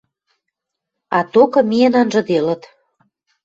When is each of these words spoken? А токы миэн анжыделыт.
А 1.17 1.19
токы 1.31 1.59
миэн 1.69 1.93
анжыделыт. 2.01 2.61